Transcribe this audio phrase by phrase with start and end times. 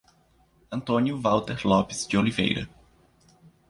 [0.71, 2.67] Antônio Valter Lopes de Oliveira